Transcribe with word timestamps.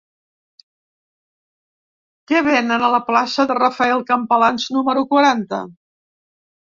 Què 2.31 2.41
venen 2.47 2.85
a 2.87 2.91
la 2.95 3.01
plaça 3.11 3.47
de 3.51 3.59
Rafael 3.59 4.05
Campalans 4.13 4.67
número 4.79 5.05
quaranta? 5.13 5.61